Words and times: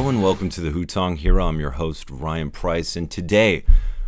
Hello 0.00 0.08
and 0.08 0.22
welcome 0.22 0.48
to 0.48 0.62
the 0.62 0.70
Hutong 0.70 1.18
Hero. 1.18 1.46
I'm 1.46 1.60
your 1.60 1.72
host, 1.72 2.08
Ryan 2.08 2.50
Price, 2.50 2.96
and 2.96 3.10
today 3.10 3.66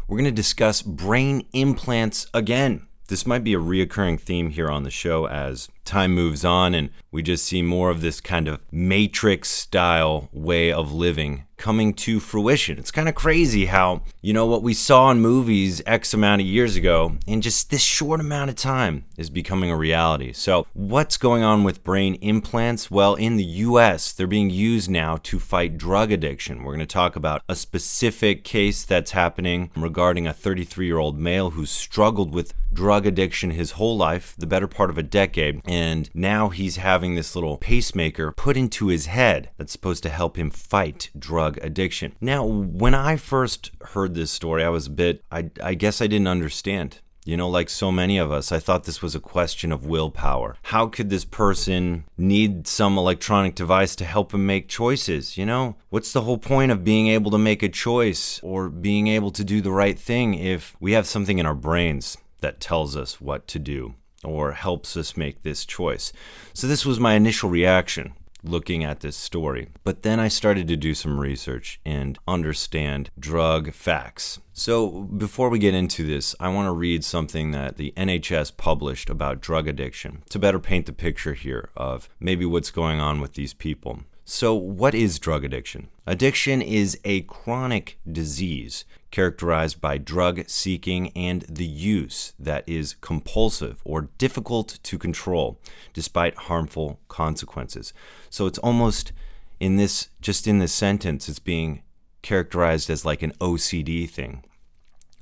we're 0.08 0.16
going 0.16 0.24
to 0.24 0.30
discuss 0.30 0.80
brain 0.80 1.46
implants 1.52 2.28
again. 2.32 2.86
This 3.08 3.26
might 3.26 3.44
be 3.44 3.52
a 3.52 3.58
reoccurring 3.58 4.18
theme 4.18 4.48
here 4.48 4.70
on 4.70 4.84
the 4.84 4.90
show 4.90 5.26
as 5.28 5.68
time 5.84 6.14
moves 6.14 6.46
on 6.46 6.74
and 6.74 6.88
we 7.10 7.22
just 7.22 7.44
see 7.44 7.60
more 7.60 7.90
of 7.90 8.00
this 8.00 8.22
kind 8.22 8.48
of 8.48 8.62
matrix 8.72 9.50
style 9.50 10.30
way 10.32 10.72
of 10.72 10.94
living 10.94 11.44
coming 11.62 11.94
to 11.94 12.18
fruition. 12.18 12.76
It's 12.76 12.90
kind 12.90 13.08
of 13.08 13.14
crazy 13.14 13.66
how, 13.66 14.02
you 14.20 14.32
know, 14.32 14.46
what 14.46 14.64
we 14.64 14.74
saw 14.74 15.12
in 15.12 15.20
movies 15.20 15.80
X 15.86 16.12
amount 16.12 16.40
of 16.40 16.46
years 16.46 16.74
ago 16.74 17.16
in 17.24 17.40
just 17.40 17.70
this 17.70 17.80
short 17.80 18.18
amount 18.18 18.50
of 18.50 18.56
time 18.56 19.04
is 19.16 19.30
becoming 19.30 19.70
a 19.70 19.76
reality. 19.76 20.32
So, 20.32 20.66
what's 20.72 21.16
going 21.16 21.44
on 21.44 21.62
with 21.62 21.84
brain 21.84 22.16
implants? 22.16 22.90
Well, 22.90 23.14
in 23.14 23.36
the 23.36 23.44
US, 23.44 24.12
they're 24.12 24.26
being 24.26 24.50
used 24.50 24.90
now 24.90 25.18
to 25.22 25.38
fight 25.38 25.78
drug 25.78 26.10
addiction. 26.10 26.64
We're 26.64 26.74
going 26.74 26.80
to 26.80 26.86
talk 26.86 27.14
about 27.14 27.42
a 27.48 27.54
specific 27.54 28.42
case 28.42 28.84
that's 28.84 29.12
happening 29.12 29.70
regarding 29.76 30.26
a 30.26 30.32
33 30.32 30.86
year 30.86 30.98
old 30.98 31.18
male 31.18 31.50
who 31.50 31.64
struggled 31.64 32.34
with 32.34 32.54
drug 32.72 33.06
addiction 33.06 33.50
his 33.50 33.72
whole 33.72 33.96
life, 33.96 34.34
the 34.36 34.46
better 34.46 34.66
part 34.66 34.90
of 34.90 34.98
a 34.98 35.02
decade 35.02 35.60
and 35.64 36.10
now 36.14 36.48
he's 36.48 36.76
having 36.76 37.14
this 37.14 37.34
little 37.34 37.56
pacemaker 37.56 38.32
put 38.32 38.56
into 38.56 38.88
his 38.88 39.06
head 39.06 39.50
that's 39.56 39.72
supposed 39.72 40.02
to 40.02 40.08
help 40.08 40.36
him 40.36 40.50
fight 40.50 41.10
drug 41.18 41.51
addiction. 41.62 42.14
Now, 42.20 42.44
when 42.44 42.94
I 42.94 43.16
first 43.16 43.70
heard 43.80 44.14
this 44.14 44.30
story, 44.30 44.64
I 44.64 44.68
was 44.68 44.86
a 44.86 44.90
bit, 44.90 45.22
I, 45.30 45.50
I 45.62 45.74
guess 45.74 46.00
I 46.00 46.06
didn't 46.06 46.28
understand. 46.28 47.00
You 47.24 47.36
know, 47.36 47.48
like 47.48 47.70
so 47.70 47.92
many 47.92 48.18
of 48.18 48.32
us, 48.32 48.50
I 48.50 48.58
thought 48.58 48.82
this 48.82 49.00
was 49.00 49.14
a 49.14 49.20
question 49.20 49.70
of 49.70 49.86
willpower. 49.86 50.56
How 50.62 50.88
could 50.88 51.08
this 51.08 51.24
person 51.24 52.04
need 52.18 52.66
some 52.66 52.98
electronic 52.98 53.54
device 53.54 53.94
to 53.96 54.04
help 54.04 54.34
him 54.34 54.44
make 54.44 54.68
choices? 54.68 55.38
You 55.38 55.46
know, 55.46 55.76
what's 55.90 56.12
the 56.12 56.22
whole 56.22 56.38
point 56.38 56.72
of 56.72 56.82
being 56.82 57.06
able 57.06 57.30
to 57.30 57.38
make 57.38 57.62
a 57.62 57.68
choice 57.68 58.40
or 58.42 58.68
being 58.68 59.06
able 59.06 59.30
to 59.30 59.44
do 59.44 59.60
the 59.60 59.70
right 59.70 59.96
thing 59.96 60.34
if 60.34 60.74
we 60.80 60.92
have 60.92 61.06
something 61.06 61.38
in 61.38 61.46
our 61.46 61.54
brains 61.54 62.18
that 62.40 62.58
tells 62.58 62.96
us 62.96 63.20
what 63.20 63.46
to 63.48 63.58
do? 63.58 63.94
or 64.24 64.52
helps 64.52 64.96
us 64.96 65.16
make 65.16 65.42
this 65.42 65.64
choice. 65.64 66.12
So, 66.54 66.68
this 66.68 66.86
was 66.86 67.00
my 67.00 67.14
initial 67.14 67.50
reaction 67.50 68.14
looking 68.42 68.84
at 68.84 69.00
this 69.00 69.16
story. 69.16 69.68
But 69.84 70.02
then 70.02 70.20
I 70.20 70.28
started 70.28 70.68
to 70.68 70.76
do 70.76 70.94
some 70.94 71.20
research 71.20 71.80
and 71.84 72.18
understand 72.26 73.10
drug 73.18 73.72
facts. 73.72 74.40
So, 74.52 75.02
before 75.02 75.48
we 75.48 75.58
get 75.58 75.74
into 75.74 76.06
this, 76.06 76.34
I 76.38 76.48
want 76.48 76.66
to 76.66 76.72
read 76.72 77.04
something 77.04 77.52
that 77.52 77.78
the 77.78 77.92
NHS 77.96 78.56
published 78.56 79.08
about 79.08 79.40
drug 79.40 79.66
addiction 79.66 80.22
to 80.28 80.38
better 80.38 80.58
paint 80.58 80.86
the 80.86 80.92
picture 80.92 81.34
here 81.34 81.70
of 81.76 82.08
maybe 82.20 82.44
what's 82.44 82.70
going 82.70 83.00
on 83.00 83.20
with 83.20 83.32
these 83.34 83.54
people. 83.54 84.00
So, 84.24 84.54
what 84.54 84.94
is 84.94 85.18
drug 85.18 85.44
addiction? 85.44 85.88
Addiction 86.06 86.62
is 86.62 86.98
a 87.04 87.22
chronic 87.22 87.98
disease 88.10 88.84
characterized 89.10 89.80
by 89.80 89.98
drug 89.98 90.48
seeking 90.48 91.10
and 91.10 91.42
the 91.48 91.66
use 91.66 92.32
that 92.38 92.66
is 92.68 92.94
compulsive 93.00 93.82
or 93.84 94.08
difficult 94.18 94.78
to 94.84 94.96
control 94.96 95.58
despite 95.92 96.34
harmful 96.36 97.00
consequences. 97.08 97.92
So, 98.30 98.46
it's 98.46 98.58
almost 98.58 99.12
in 99.58 99.76
this, 99.76 100.08
just 100.20 100.46
in 100.46 100.60
this 100.60 100.72
sentence, 100.72 101.28
it's 101.28 101.40
being 101.40 101.82
characterized 102.22 102.88
as 102.90 103.04
like 103.04 103.22
an 103.22 103.32
OCD 103.40 104.08
thing, 104.08 104.44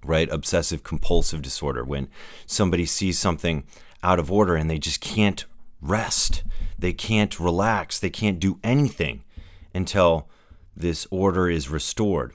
right? 0.04 0.28
Obsessive 0.30 0.82
compulsive 0.82 1.40
disorder. 1.40 1.84
When 1.84 2.08
somebody 2.44 2.84
sees 2.84 3.18
something 3.18 3.64
out 4.02 4.18
of 4.18 4.30
order 4.30 4.56
and 4.56 4.68
they 4.68 4.78
just 4.78 5.00
can't 5.00 5.44
rest. 5.80 6.42
They 6.80 6.92
can't 6.92 7.38
relax. 7.38 7.98
They 7.98 8.10
can't 8.10 8.40
do 8.40 8.58
anything 8.64 9.22
until 9.74 10.28
this 10.76 11.06
order 11.10 11.48
is 11.48 11.68
restored. 11.68 12.34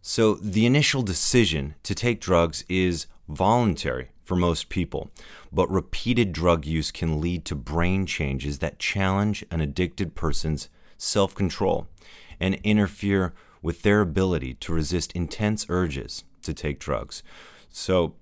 So, 0.00 0.34
the 0.34 0.66
initial 0.66 1.02
decision 1.02 1.74
to 1.82 1.94
take 1.94 2.20
drugs 2.20 2.64
is 2.68 3.06
voluntary 3.28 4.10
for 4.22 4.36
most 4.36 4.68
people, 4.68 5.10
but 5.52 5.70
repeated 5.70 6.32
drug 6.32 6.64
use 6.64 6.90
can 6.90 7.20
lead 7.20 7.44
to 7.46 7.54
brain 7.54 8.06
changes 8.06 8.60
that 8.60 8.78
challenge 8.78 9.44
an 9.50 9.60
addicted 9.60 10.14
person's 10.14 10.68
self 10.96 11.34
control 11.34 11.86
and 12.40 12.54
interfere 12.62 13.34
with 13.62 13.82
their 13.82 14.00
ability 14.00 14.54
to 14.54 14.72
resist 14.72 15.12
intense 15.12 15.66
urges 15.68 16.24
to 16.42 16.54
take 16.54 16.78
drugs. 16.78 17.22
So, 17.68 18.14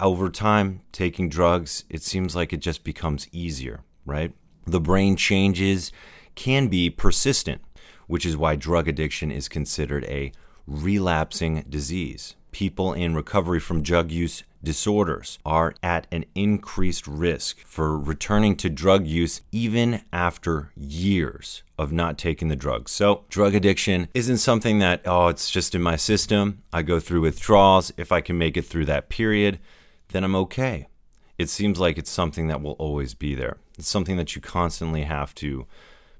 over 0.00 0.28
time, 0.28 0.82
taking 0.92 1.28
drugs, 1.28 1.84
it 1.88 2.02
seems 2.02 2.36
like 2.36 2.52
it 2.52 2.60
just 2.60 2.84
becomes 2.84 3.28
easier 3.32 3.80
right? 4.10 4.32
The 4.70 4.80
brain 4.80 5.16
changes 5.16 5.90
can 6.36 6.68
be 6.68 6.90
persistent, 6.90 7.60
which 8.06 8.24
is 8.24 8.36
why 8.36 8.54
drug 8.54 8.86
addiction 8.86 9.32
is 9.32 9.48
considered 9.48 10.04
a 10.04 10.30
relapsing 10.64 11.64
disease. 11.68 12.36
People 12.52 12.92
in 12.92 13.16
recovery 13.16 13.58
from 13.58 13.82
drug 13.82 14.12
use 14.12 14.44
disorders 14.62 15.40
are 15.44 15.74
at 15.82 16.06
an 16.12 16.24
increased 16.36 17.08
risk 17.08 17.58
for 17.66 17.98
returning 17.98 18.54
to 18.58 18.70
drug 18.70 19.08
use 19.08 19.40
even 19.50 20.02
after 20.12 20.70
years 20.76 21.64
of 21.76 21.90
not 21.90 22.16
taking 22.16 22.46
the 22.46 22.54
drugs. 22.54 22.92
So, 22.92 23.24
drug 23.28 23.56
addiction 23.56 24.06
isn't 24.14 24.38
something 24.38 24.78
that, 24.78 25.02
oh, 25.04 25.26
it's 25.26 25.50
just 25.50 25.74
in 25.74 25.82
my 25.82 25.96
system. 25.96 26.62
I 26.72 26.82
go 26.82 27.00
through 27.00 27.22
withdrawals. 27.22 27.92
If 27.96 28.12
I 28.12 28.20
can 28.20 28.38
make 28.38 28.56
it 28.56 28.66
through 28.66 28.84
that 28.86 29.08
period, 29.08 29.58
then 30.10 30.22
I'm 30.22 30.36
okay 30.36 30.86
it 31.40 31.48
seems 31.48 31.80
like 31.80 31.96
it's 31.96 32.10
something 32.10 32.48
that 32.48 32.60
will 32.60 32.72
always 32.72 33.14
be 33.14 33.34
there. 33.34 33.56
It's 33.80 33.88
something 33.88 34.18
that 34.18 34.36
you 34.36 34.42
constantly 34.42 35.04
have 35.04 35.34
to 35.36 35.66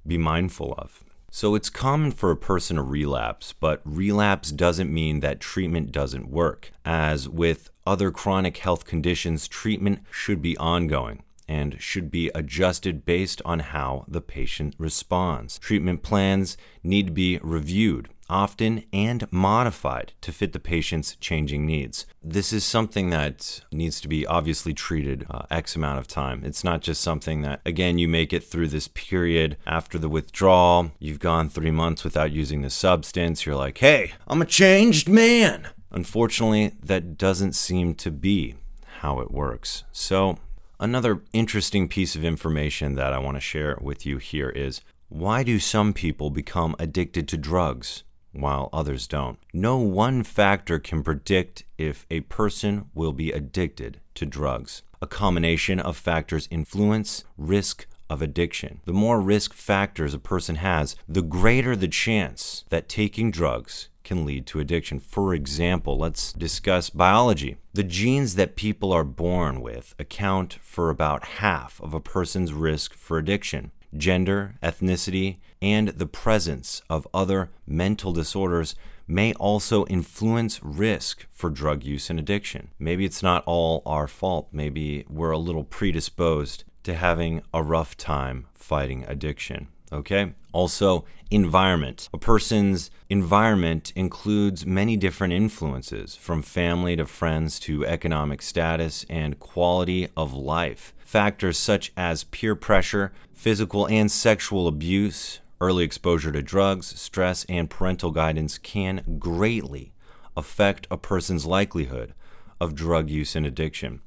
be 0.06 0.16
mindful 0.16 0.74
of. 0.78 1.04
So 1.30 1.54
it's 1.54 1.68
common 1.68 2.10
for 2.10 2.30
a 2.30 2.36
person 2.36 2.76
to 2.76 2.82
relapse, 2.82 3.52
but 3.52 3.82
relapse 3.84 4.50
doesn't 4.50 4.90
mean 4.90 5.20
that 5.20 5.40
treatment 5.40 5.92
doesn't 5.92 6.30
work. 6.30 6.72
As 6.86 7.28
with 7.28 7.70
other 7.86 8.10
chronic 8.10 8.56
health 8.56 8.86
conditions, 8.86 9.46
treatment 9.46 10.00
should 10.10 10.40
be 10.40 10.56
ongoing 10.56 11.22
and 11.46 11.78
should 11.78 12.10
be 12.10 12.30
adjusted 12.34 13.04
based 13.04 13.42
on 13.44 13.58
how 13.58 14.06
the 14.08 14.22
patient 14.22 14.74
responds. 14.78 15.58
Treatment 15.58 16.02
plans 16.02 16.56
need 16.82 17.08
to 17.08 17.12
be 17.12 17.38
reviewed 17.42 18.08
often 18.30 18.84
and 18.92 19.30
modified 19.30 20.12
to 20.22 20.32
fit 20.32 20.52
the 20.52 20.60
patient's 20.60 21.16
changing 21.16 21.66
needs. 21.66 22.06
This 22.22 22.52
is 22.52 22.64
something 22.64 23.10
that 23.10 23.60
needs 23.72 24.00
to 24.00 24.08
be 24.08 24.24
obviously 24.24 24.72
treated 24.72 25.26
uh, 25.28 25.42
X 25.50 25.76
amount 25.76 25.98
of 25.98 26.06
time. 26.06 26.42
It's 26.44 26.64
not 26.64 26.80
just 26.80 27.02
something 27.02 27.42
that, 27.42 27.60
again, 27.66 27.98
you 27.98 28.08
make 28.08 28.32
it 28.32 28.44
through 28.44 28.68
this 28.68 28.88
period 28.88 29.56
after 29.66 29.98
the 29.98 30.08
withdrawal, 30.08 30.92
you've 30.98 31.18
gone 31.18 31.48
three 31.48 31.72
months 31.72 32.04
without 32.04 32.30
using 32.30 32.62
the 32.62 32.70
substance, 32.70 33.44
you're 33.44 33.56
like, 33.56 33.78
hey, 33.78 34.12
I'm 34.28 34.40
a 34.40 34.46
changed 34.46 35.08
man. 35.08 35.68
Unfortunately, 35.90 36.72
that 36.82 37.18
doesn't 37.18 37.54
seem 37.54 37.94
to 37.96 38.10
be 38.10 38.54
how 39.00 39.18
it 39.20 39.30
works. 39.30 39.84
So, 39.90 40.38
another 40.78 41.22
interesting 41.32 41.88
piece 41.88 42.14
of 42.14 42.24
information 42.24 42.94
that 42.94 43.12
I 43.12 43.18
want 43.18 43.36
to 43.36 43.40
share 43.40 43.76
with 43.80 44.06
you 44.06 44.18
here 44.18 44.50
is 44.50 44.80
why 45.08 45.42
do 45.42 45.58
some 45.58 45.92
people 45.92 46.30
become 46.30 46.76
addicted 46.78 47.26
to 47.28 47.36
drugs? 47.36 48.04
While 48.32 48.68
others 48.72 49.06
don't. 49.06 49.38
No 49.52 49.78
one 49.78 50.22
factor 50.22 50.78
can 50.78 51.02
predict 51.02 51.64
if 51.78 52.06
a 52.10 52.20
person 52.20 52.90
will 52.94 53.12
be 53.12 53.32
addicted 53.32 54.00
to 54.14 54.26
drugs. 54.26 54.82
A 55.02 55.06
combination 55.06 55.80
of 55.80 55.96
factors 55.96 56.48
influence 56.50 57.24
risk 57.36 57.86
of 58.08 58.20
addiction. 58.20 58.80
The 58.84 58.92
more 58.92 59.20
risk 59.20 59.54
factors 59.54 60.12
a 60.12 60.18
person 60.18 60.56
has, 60.56 60.96
the 61.08 61.22
greater 61.22 61.76
the 61.76 61.88
chance 61.88 62.64
that 62.68 62.88
taking 62.88 63.30
drugs 63.30 63.88
can 64.02 64.24
lead 64.24 64.46
to 64.46 64.60
addiction. 64.60 64.98
For 64.98 65.32
example, 65.34 65.96
let's 65.96 66.32
discuss 66.32 66.90
biology. 66.90 67.56
The 67.72 67.84
genes 67.84 68.34
that 68.34 68.56
people 68.56 68.92
are 68.92 69.04
born 69.04 69.60
with 69.60 69.94
account 69.98 70.58
for 70.60 70.90
about 70.90 71.24
half 71.24 71.80
of 71.80 71.94
a 71.94 72.00
person's 72.00 72.52
risk 72.52 72.94
for 72.94 73.18
addiction 73.18 73.70
gender, 73.96 74.54
ethnicity, 74.62 75.38
and 75.60 75.88
the 75.88 76.06
presence 76.06 76.82
of 76.88 77.06
other 77.12 77.50
mental 77.66 78.12
disorders 78.12 78.74
may 79.06 79.32
also 79.34 79.84
influence 79.86 80.62
risk 80.62 81.26
for 81.32 81.50
drug 81.50 81.82
use 81.82 82.10
and 82.10 82.18
addiction. 82.18 82.68
Maybe 82.78 83.04
it's 83.04 83.22
not 83.22 83.42
all 83.44 83.82
our 83.84 84.06
fault. 84.06 84.48
Maybe 84.52 85.04
we're 85.08 85.32
a 85.32 85.38
little 85.38 85.64
predisposed 85.64 86.64
to 86.84 86.94
having 86.94 87.42
a 87.52 87.62
rough 87.62 87.96
time 87.96 88.46
fighting 88.54 89.04
addiction. 89.08 89.68
Okay? 89.92 90.34
Also, 90.52 91.04
environment. 91.30 92.08
A 92.14 92.18
person's 92.18 92.90
environment 93.08 93.92
includes 93.96 94.64
many 94.64 94.96
different 94.96 95.32
influences, 95.32 96.14
from 96.14 96.42
family 96.42 96.96
to 96.96 97.06
friends 97.06 97.58
to 97.60 97.84
economic 97.84 98.42
status 98.42 99.04
and 99.08 99.40
quality 99.40 100.08
of 100.16 100.32
life. 100.32 100.94
Factors 101.10 101.58
such 101.58 101.90
as 101.96 102.22
peer 102.22 102.54
pressure, 102.54 103.10
physical 103.34 103.88
and 103.88 104.08
sexual 104.08 104.68
abuse, 104.68 105.40
early 105.60 105.82
exposure 105.82 106.30
to 106.30 106.40
drugs, 106.40 106.86
stress, 106.86 107.44
and 107.48 107.68
parental 107.68 108.12
guidance 108.12 108.58
can 108.58 109.16
greatly 109.18 109.92
affect 110.36 110.86
a 110.88 110.96
person's 110.96 111.44
likelihood 111.44 112.14
of 112.60 112.76
drug 112.76 113.10
use 113.10 113.34
and 113.34 113.44
addiction. 113.44 114.02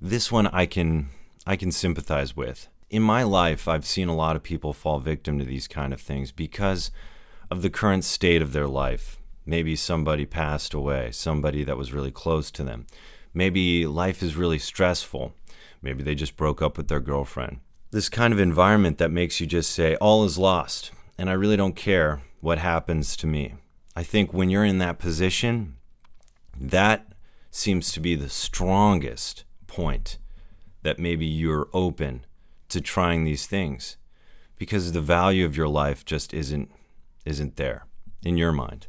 This 0.00 0.32
one 0.32 0.48
I 0.48 0.66
can 0.66 1.10
I 1.46 1.54
can 1.54 1.70
sympathize 1.70 2.34
with. 2.34 2.66
In 2.90 3.02
my 3.02 3.22
life, 3.22 3.68
I've 3.68 3.86
seen 3.86 4.08
a 4.08 4.16
lot 4.16 4.34
of 4.34 4.42
people 4.42 4.72
fall 4.72 4.98
victim 4.98 5.38
to 5.38 5.44
these 5.44 5.68
kind 5.68 5.92
of 5.92 6.00
things 6.00 6.32
because 6.32 6.90
of 7.52 7.62
the 7.62 7.70
current 7.70 8.04
state 8.04 8.42
of 8.42 8.52
their 8.52 8.66
life. 8.66 9.20
Maybe 9.46 9.76
somebody 9.76 10.26
passed 10.26 10.74
away, 10.74 11.12
somebody 11.12 11.62
that 11.62 11.78
was 11.78 11.92
really 11.92 12.10
close 12.10 12.50
to 12.50 12.64
them. 12.64 12.88
Maybe 13.32 13.86
life 13.86 14.24
is 14.24 14.34
really 14.34 14.58
stressful. 14.58 15.34
Maybe 15.82 16.02
they 16.02 16.14
just 16.14 16.36
broke 16.36 16.60
up 16.60 16.76
with 16.76 16.88
their 16.88 17.00
girlfriend. 17.00 17.60
This 17.90 18.08
kind 18.08 18.32
of 18.32 18.40
environment 18.40 18.98
that 18.98 19.10
makes 19.10 19.40
you 19.40 19.46
just 19.46 19.70
say, 19.70 19.96
all 19.96 20.24
is 20.24 20.38
lost, 20.38 20.90
and 21.16 21.30
I 21.30 21.34
really 21.34 21.56
don't 21.56 21.76
care 21.76 22.22
what 22.40 22.58
happens 22.58 23.16
to 23.16 23.26
me. 23.26 23.54
I 23.96 24.02
think 24.02 24.32
when 24.32 24.50
you're 24.50 24.64
in 24.64 24.78
that 24.78 24.98
position, 24.98 25.76
that 26.60 27.12
seems 27.50 27.92
to 27.92 28.00
be 28.00 28.14
the 28.14 28.28
strongest 28.28 29.44
point 29.66 30.18
that 30.82 30.98
maybe 30.98 31.26
you're 31.26 31.68
open 31.72 32.24
to 32.68 32.80
trying 32.80 33.24
these 33.24 33.46
things 33.46 33.96
because 34.56 34.92
the 34.92 35.00
value 35.00 35.44
of 35.44 35.56
your 35.56 35.68
life 35.68 36.04
just 36.04 36.34
isn't 36.34 36.70
isn't 37.24 37.56
there 37.56 37.86
in 38.22 38.36
your 38.36 38.52
mind. 38.52 38.86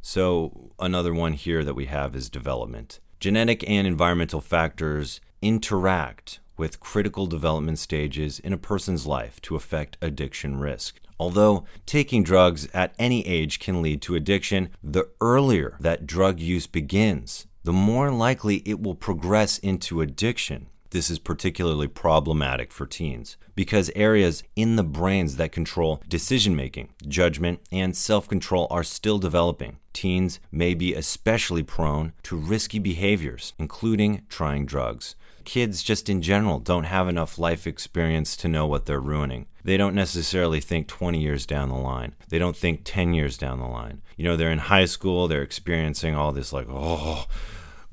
So 0.00 0.70
another 0.78 1.12
one 1.12 1.32
here 1.32 1.64
that 1.64 1.74
we 1.74 1.86
have 1.86 2.14
is 2.14 2.30
development. 2.30 3.00
Genetic 3.20 3.68
and 3.68 3.86
environmental 3.86 4.40
factors 4.40 5.20
interact 5.42 6.40
with 6.56 6.80
critical 6.80 7.26
development 7.26 7.78
stages 7.78 8.38
in 8.38 8.52
a 8.52 8.58
person's 8.58 9.06
life 9.06 9.40
to 9.42 9.56
affect 9.56 9.96
addiction 10.02 10.58
risk. 10.58 11.00
Although 11.20 11.64
taking 11.86 12.22
drugs 12.22 12.68
at 12.72 12.94
any 12.98 13.26
age 13.26 13.58
can 13.58 13.82
lead 13.82 14.02
to 14.02 14.14
addiction, 14.14 14.70
the 14.82 15.08
earlier 15.20 15.76
that 15.80 16.06
drug 16.06 16.38
use 16.38 16.66
begins, 16.66 17.46
the 17.64 17.72
more 17.72 18.10
likely 18.10 18.62
it 18.64 18.80
will 18.80 18.94
progress 18.94 19.58
into 19.58 20.00
addiction. 20.00 20.66
This 20.90 21.10
is 21.10 21.18
particularly 21.18 21.86
problematic 21.86 22.72
for 22.72 22.86
teens 22.86 23.36
because 23.54 23.90
areas 23.94 24.42
in 24.56 24.76
the 24.76 24.84
brains 24.84 25.36
that 25.36 25.52
control 25.52 26.02
decision 26.08 26.56
making, 26.56 26.94
judgment, 27.06 27.60
and 27.70 27.94
self 27.94 28.26
control 28.26 28.66
are 28.70 28.84
still 28.84 29.18
developing. 29.18 29.78
Teens 29.92 30.40
may 30.50 30.72
be 30.72 30.94
especially 30.94 31.62
prone 31.62 32.14
to 32.22 32.36
risky 32.36 32.78
behaviors, 32.78 33.52
including 33.58 34.22
trying 34.30 34.64
drugs. 34.64 35.14
Kids, 35.48 35.82
just 35.82 36.10
in 36.10 36.20
general, 36.20 36.58
don't 36.58 36.84
have 36.84 37.08
enough 37.08 37.38
life 37.38 37.66
experience 37.66 38.36
to 38.36 38.48
know 38.48 38.66
what 38.66 38.84
they're 38.84 39.00
ruining. 39.00 39.46
They 39.64 39.78
don't 39.78 39.94
necessarily 39.94 40.60
think 40.60 40.88
20 40.88 41.18
years 41.18 41.46
down 41.46 41.70
the 41.70 41.74
line. 41.74 42.14
They 42.28 42.38
don't 42.38 42.54
think 42.54 42.82
10 42.84 43.14
years 43.14 43.38
down 43.38 43.58
the 43.58 43.66
line. 43.66 44.02
You 44.18 44.24
know, 44.24 44.36
they're 44.36 44.50
in 44.50 44.58
high 44.58 44.84
school, 44.84 45.26
they're 45.26 45.40
experiencing 45.40 46.14
all 46.14 46.32
this, 46.32 46.52
like, 46.52 46.66
oh, 46.68 47.24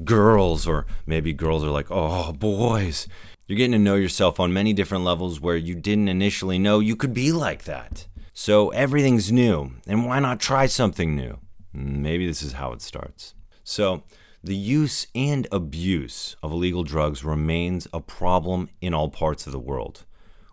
girls, 0.03 0.67
or 0.67 0.85
maybe 1.05 1.31
girls 1.31 1.63
are 1.63 1.69
like, 1.69 1.87
oh, 1.89 2.33
boys. 2.33 3.07
You're 3.47 3.55
getting 3.55 3.71
to 3.71 3.79
know 3.79 3.95
yourself 3.95 4.37
on 4.37 4.51
many 4.51 4.73
different 4.73 5.05
levels 5.05 5.39
where 5.39 5.55
you 5.55 5.75
didn't 5.75 6.09
initially 6.09 6.59
know 6.59 6.79
you 6.79 6.97
could 6.97 7.13
be 7.13 7.31
like 7.31 7.63
that. 7.63 8.05
So 8.33 8.67
everything's 8.71 9.31
new, 9.31 9.75
and 9.87 10.05
why 10.05 10.19
not 10.19 10.41
try 10.41 10.65
something 10.65 11.15
new? 11.15 11.37
Maybe 11.71 12.27
this 12.27 12.43
is 12.43 12.51
how 12.51 12.73
it 12.73 12.81
starts. 12.81 13.33
So, 13.63 14.03
the 14.45 14.55
use 14.55 15.07
and 15.15 15.47
abuse 15.51 16.35
of 16.43 16.51
illegal 16.51 16.83
drugs 16.83 17.23
remains 17.23 17.87
a 17.91 17.99
problem 17.99 18.69
in 18.79 18.93
all 18.93 19.09
parts 19.09 19.47
of 19.47 19.51
the 19.51 19.59
world, 19.59 20.05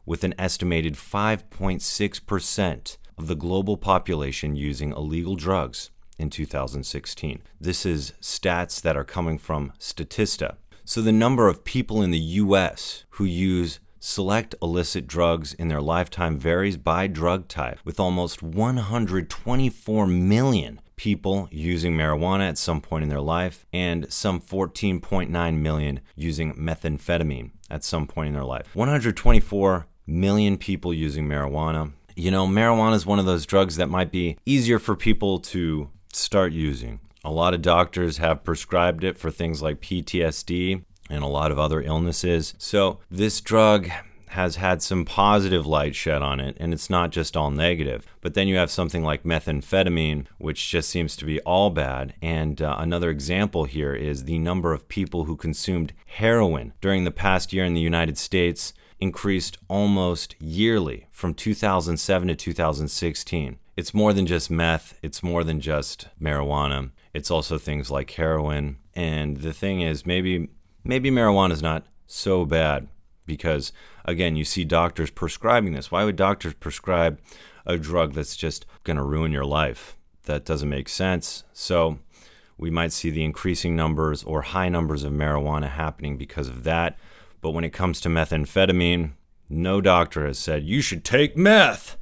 with 0.07 0.25
an 0.25 0.35
estimated 0.39 0.95
5.6% 0.95 2.97
of 3.19 3.27
the 3.27 3.35
global 3.35 3.77
population 3.77 4.57
using 4.57 4.93
illegal 4.93 5.37
drugs 5.37 5.91
in 6.19 6.31
2016. 6.31 7.43
This 7.61 7.85
is 7.85 8.15
stats 8.23 8.81
that 8.81 8.97
are 8.97 9.05
coming 9.05 9.37
from 9.37 9.75
Statista. 9.79 10.57
So 10.87 11.03
the 11.03 11.13
number 11.13 11.47
of 11.47 11.63
people 11.63 12.01
in 12.01 12.13
the 12.13 12.19
US 12.19 13.05
who 13.11 13.27
use 13.27 13.79
select 14.01 14.55
illicit 14.63 15.07
drugs 15.07 15.53
in 15.53 15.69
their 15.69 15.83
lifetime 15.83 16.39
varies 16.39 16.79
by 16.79 17.09
drug 17.09 17.47
type, 17.47 17.79
with 17.85 18.01
almost 18.01 18.43
124 18.43 20.07
million 20.07 20.81
people 20.97 21.49
using 21.51 21.97
marijuana 21.97 22.49
at 22.49 22.59
some 22.59 22.81
point 22.81 23.03
in 23.03 23.09
their 23.09 23.21
life 23.21 23.67
and 23.73 24.13
some 24.13 24.41
14.9 24.41 25.59
million 25.59 26.01
using 26.15 26.55
methamphetamine 26.55 27.51
at 27.71 27.85
some 27.85 28.07
point 28.07 28.29
in 28.29 28.35
their 28.35 28.45
life. 28.45 28.75
124 28.75 29.87
million 30.07 30.57
people 30.57 30.93
using 30.93 31.27
marijuana. 31.27 31.93
You 32.15 32.31
know, 32.31 32.47
marijuana 32.47 32.95
is 32.95 33.07
one 33.07 33.19
of 33.19 33.25
those 33.25 33.47
drugs 33.47 33.77
that 33.77 33.89
might 33.89 34.13
be 34.13 34.37
easier 34.45 34.79
for 34.79 34.95
people 34.95 35.39
to 35.41 35.91
start 36.13 36.53
using. 36.53 37.01
A 37.25 37.31
lot 37.31 37.55
of 37.55 37.63
doctors 37.63 38.19
have 38.19 38.45
prescribed 38.45 39.05
it 39.05 39.17
for 39.17 39.31
things 39.31 39.63
like 39.63 39.81
PTSD 39.81 40.85
and 41.09 41.23
a 41.23 41.29
lot 41.29 41.51
of 41.51 41.59
other 41.59 41.81
illnesses. 41.81 42.55
So, 42.59 42.99
this 43.11 43.41
drug 43.41 43.89
has 44.33 44.57
had 44.57 44.83
some 44.83 45.05
positive 45.05 45.67
light 45.67 45.95
shed 45.95 46.23
on 46.23 46.41
it, 46.41 46.57
and 46.61 46.73
it's 46.73 46.91
not 46.91 47.11
just 47.11 47.37
all 47.37 47.51
negative. 47.51 48.07
But 48.21 48.35
then 48.35 48.49
you 48.49 48.57
have 48.57 48.71
something 48.71 49.03
like 49.03 49.23
methamphetamine, 49.23 50.27
which 50.39 50.71
just 50.71 50.91
seems 50.91 51.17
to 51.17 51.25
be 51.25 51.41
all 51.41 51.71
bad. 51.71 52.15
And 52.21 52.61
uh, 52.61 52.77
another 52.79 53.11
example 53.11 53.65
here 53.65 53.95
is 53.95 54.25
the 54.25 54.39
number 54.39 54.73
of 54.73 54.89
people 54.89 55.25
who 55.25 55.37
consumed 55.37 55.93
heroin 56.07 56.73
during 56.81 57.05
the 57.05 57.11
past 57.11 57.53
year 57.53 57.65
in 57.65 57.75
the 57.75 57.81
United 57.81 58.19
States 58.19 58.75
increased 59.01 59.59
almost 59.69 60.37
yearly 60.39 61.09
from 61.11 61.35
2007 61.35 62.29
to 62.29 62.37
2016 62.37 63.59
it's 63.77 63.95
more 63.95 64.13
than 64.13 64.27
just 64.27 64.51
meth, 64.51 64.99
it's 65.03 65.23
more 65.23 65.45
than 65.45 65.61
just 65.61 66.09
marijuana. 66.21 66.91
It's 67.15 67.31
also 67.31 67.59
things 67.59 67.91
like 67.91 68.11
heroin. 68.11 68.77
And 68.95 69.39
the 69.39 69.53
thing 69.53 69.81
is, 69.81 70.05
maybe 70.05 70.51
maybe 70.85 71.11
marijuana 71.11 71.53
is 71.53 71.63
not 71.63 71.87
so 72.07 72.45
bad 72.45 72.89
because 73.25 73.73
again, 74.05 74.37
you 74.37 74.45
see 74.45 74.65
doctors 74.65 75.11
prescribing 75.11 75.73
this. 75.73 75.91
Why 75.91 76.05
would 76.05 76.17
doctors 76.17 76.55
prescribe 76.55 77.21
a 77.67 77.79
drug 77.79 78.15
that's 78.15 78.37
just 78.37 78.67
going 78.85 78.97
to 78.97 79.03
ruin 79.03 79.33
your 79.33 79.45
life? 79.45 79.97
That 80.25 80.45
doesn't 80.45 80.69
make 80.69 80.89
sense. 80.89 81.45
So, 81.53 81.99
we 82.63 82.71
might 82.71 82.93
see 82.93 83.11
the 83.11 83.25
increasing 83.25 83.75
numbers 83.75 84.23
or 84.23 84.43
high 84.43 84.69
numbers 84.69 85.03
of 85.03 85.13
marijuana 85.13 85.71
happening 85.71 86.17
because 86.17 86.49
of 86.49 86.63
that. 86.63 86.97
But 87.41 87.51
when 87.51 87.65
it 87.65 87.73
comes 87.73 88.01
to 88.03 88.09
methamphetamine, 88.09 89.13
no 89.49 89.81
doctor 89.81 90.25
has 90.27 90.39
said 90.39 90.63
you 90.65 90.81
should 90.81 91.05
take 91.05 91.37
meth. 91.37 91.97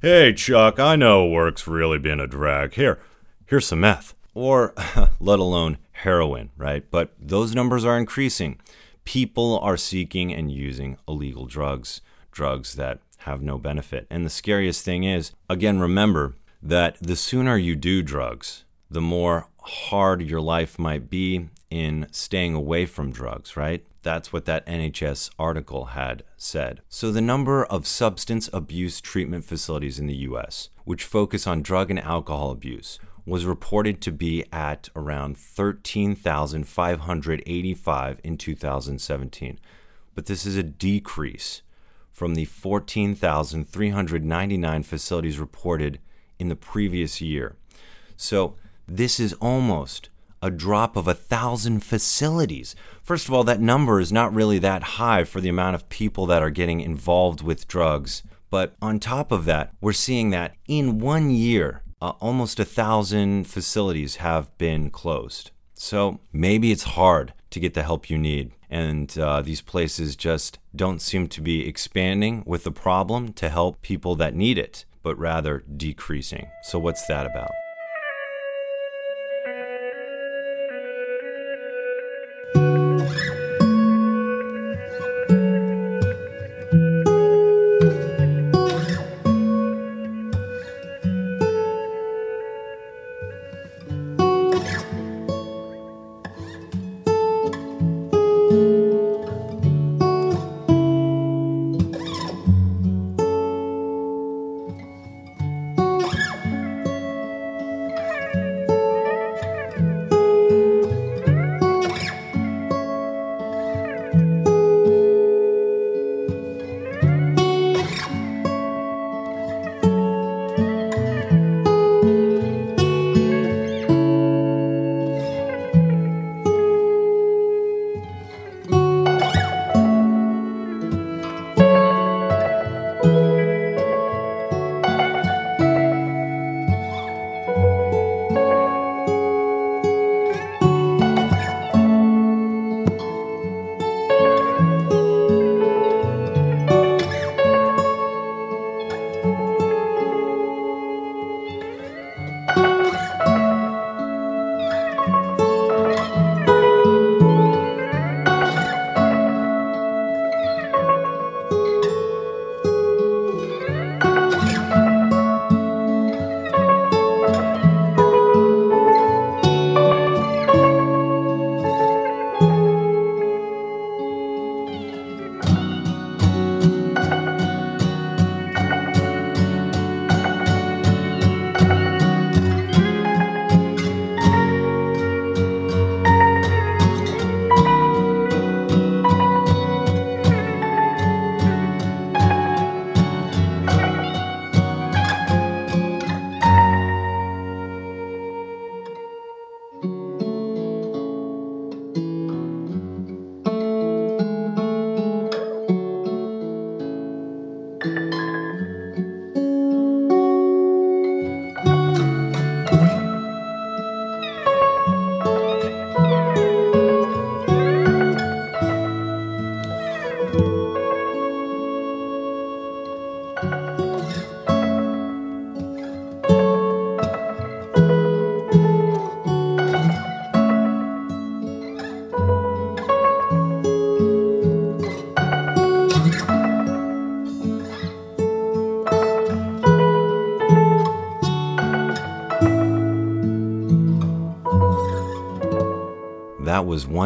Hey, 0.00 0.32
Chuck, 0.32 0.80
I 0.80 0.96
know 0.96 1.26
work's 1.26 1.66
really 1.66 1.98
been 1.98 2.18
a 2.18 2.26
drag. 2.26 2.74
Here, 2.74 2.98
here's 3.44 3.66
some 3.66 3.80
meth. 3.80 4.14
Or, 4.34 4.74
let 5.20 5.38
alone 5.38 5.78
heroin, 5.92 6.50
right? 6.56 6.84
But 6.90 7.12
those 7.18 7.54
numbers 7.54 7.84
are 7.84 7.98
increasing. 7.98 8.58
People 9.06 9.58
are 9.60 9.76
seeking 9.76 10.34
and 10.34 10.50
using 10.50 10.98
illegal 11.08 11.46
drugs, 11.46 12.02
drugs 12.32 12.74
that 12.74 12.98
have 13.18 13.40
no 13.40 13.56
benefit. 13.56 14.06
And 14.10 14.26
the 14.26 14.30
scariest 14.30 14.84
thing 14.84 15.04
is, 15.04 15.32
again, 15.48 15.78
remember 15.78 16.34
that 16.60 16.98
the 17.00 17.16
sooner 17.16 17.56
you 17.56 17.76
do 17.76 18.02
drugs, 18.02 18.64
the 18.90 19.00
more 19.00 19.46
hard 19.62 20.22
your 20.22 20.40
life 20.40 20.76
might 20.76 21.08
be 21.08 21.48
in 21.70 22.08
staying 22.10 22.54
away 22.54 22.84
from 22.84 23.12
drugs, 23.12 23.56
right? 23.56 23.86
That's 24.02 24.32
what 24.32 24.44
that 24.46 24.66
NHS 24.66 25.30
article 25.38 25.86
had 25.86 26.24
said. 26.36 26.80
So, 26.88 27.10
the 27.12 27.20
number 27.20 27.64
of 27.64 27.86
substance 27.86 28.50
abuse 28.52 29.00
treatment 29.00 29.44
facilities 29.44 30.00
in 30.00 30.06
the 30.06 30.16
US, 30.30 30.68
which 30.84 31.04
focus 31.04 31.46
on 31.46 31.62
drug 31.62 31.90
and 31.90 32.00
alcohol 32.00 32.50
abuse, 32.50 32.98
was 33.26 33.44
reported 33.44 34.00
to 34.00 34.10
be 34.12 34.44
at 34.52 34.88
around 34.94 35.36
13,585 35.36 38.20
in 38.22 38.38
2017. 38.38 39.58
But 40.14 40.26
this 40.26 40.46
is 40.46 40.56
a 40.56 40.62
decrease 40.62 41.62
from 42.12 42.34
the 42.34 42.44
14,399 42.46 44.82
facilities 44.84 45.38
reported 45.38 45.98
in 46.38 46.48
the 46.48 46.56
previous 46.56 47.20
year. 47.20 47.56
So, 48.16 48.54
this 48.88 49.18
is 49.18 49.32
almost 49.34 50.10
a 50.40 50.50
drop 50.50 50.96
of 50.96 51.08
a 51.08 51.14
thousand 51.14 51.80
facilities. 51.80 52.76
First 53.02 53.28
of 53.28 53.34
all, 53.34 53.44
that 53.44 53.60
number 53.60 54.00
is 54.00 54.12
not 54.12 54.32
really 54.32 54.58
that 54.60 54.82
high 54.82 55.24
for 55.24 55.40
the 55.40 55.48
amount 55.48 55.74
of 55.74 55.88
people 55.88 56.26
that 56.26 56.42
are 56.42 56.50
getting 56.50 56.80
involved 56.80 57.42
with 57.42 57.66
drugs. 57.66 58.22
But 58.48 58.76
on 58.80 59.00
top 59.00 59.32
of 59.32 59.44
that, 59.46 59.72
we're 59.80 59.92
seeing 59.92 60.30
that 60.30 60.54
in 60.68 60.98
one 60.98 61.30
year, 61.30 61.82
uh, 62.00 62.12
almost 62.20 62.60
a 62.60 62.64
thousand 62.64 63.44
facilities 63.44 64.16
have 64.16 64.56
been 64.58 64.90
closed. 64.90 65.50
So 65.74 66.20
maybe 66.32 66.72
it's 66.72 66.84
hard 66.84 67.32
to 67.50 67.60
get 67.60 67.74
the 67.74 67.82
help 67.82 68.10
you 68.10 68.18
need. 68.18 68.52
And 68.68 69.16
uh, 69.18 69.42
these 69.42 69.60
places 69.60 70.16
just 70.16 70.58
don't 70.74 71.00
seem 71.00 71.28
to 71.28 71.40
be 71.40 71.68
expanding 71.68 72.42
with 72.46 72.64
the 72.64 72.72
problem 72.72 73.32
to 73.34 73.48
help 73.48 73.80
people 73.82 74.16
that 74.16 74.34
need 74.34 74.58
it, 74.58 74.84
but 75.02 75.18
rather 75.18 75.62
decreasing. 75.76 76.48
So, 76.62 76.78
what's 76.78 77.06
that 77.06 77.26
about? 77.26 77.52